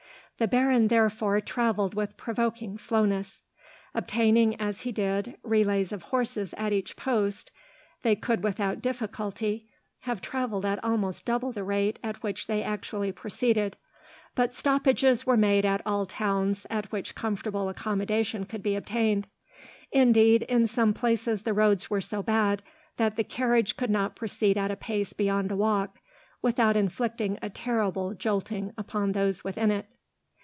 The 0.37 0.47
baron 0.47 0.87
therefore 0.87 1.39
travelled 1.39 1.93
with 1.93 2.17
provoking 2.17 2.79
slowness. 2.79 3.43
Obtaining, 3.93 4.59
as 4.59 4.81
he 4.81 4.91
did, 4.91 5.37
relays 5.43 5.91
of 5.91 6.01
horses 6.01 6.55
at 6.57 6.73
each 6.73 6.95
post, 6.97 7.51
they 8.01 8.15
could 8.15 8.41
without 8.41 8.81
difficulty 8.81 9.69
have 9.99 10.19
travelled 10.19 10.65
at 10.65 10.83
almost 10.83 11.25
double 11.25 11.51
the 11.51 11.63
rate 11.63 11.99
at 12.03 12.23
which 12.23 12.47
they 12.47 12.63
actually 12.63 13.11
proceeded, 13.11 13.77
but 14.33 14.51
stoppages 14.51 15.27
were 15.27 15.37
made 15.37 15.63
at 15.63 15.83
all 15.85 16.07
towns 16.07 16.65
at 16.71 16.91
which 16.91 17.13
comfortable 17.13 17.69
accommodation 17.69 18.43
could 18.43 18.63
be 18.63 18.73
obtained. 18.75 19.27
Indeed, 19.91 20.41
in 20.49 20.65
some 20.65 20.91
places 20.91 21.43
the 21.43 21.53
roads 21.53 21.91
were 21.91 22.01
so 22.01 22.23
bad 22.23 22.63
that 22.97 23.15
the 23.15 23.23
carriage 23.23 23.77
could 23.77 23.91
not 23.91 24.15
proceed 24.15 24.57
at 24.57 24.71
a 24.71 24.75
pace 24.75 25.13
beyond 25.13 25.51
a 25.51 25.55
walk, 25.55 25.99
without 26.41 26.75
inflicting 26.75 27.37
a 27.43 27.49
terrible 27.51 28.15
jolting 28.15 28.73
upon 28.75 29.11
those 29.11 29.43
within 29.43 29.69
it. 29.69 29.85